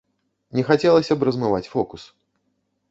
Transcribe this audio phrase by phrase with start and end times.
[0.59, 2.09] Не хацелася б размываць фокус.